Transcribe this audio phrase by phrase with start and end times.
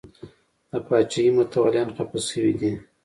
[0.69, 2.71] د پاچاهۍ متولیان خفه شوي دي.